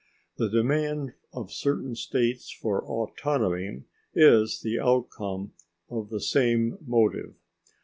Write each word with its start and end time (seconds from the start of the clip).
The 0.37 0.49
demand 0.49 1.13
of 1.31 1.51
certain 1.51 1.93
states 1.93 2.49
for 2.49 2.83
autonomy 2.83 3.83
is 4.15 4.61
the 4.61 4.79
outcome 4.79 5.53
of 5.91 6.09
the 6.09 6.19
same 6.21 6.79
motive. 6.83 7.35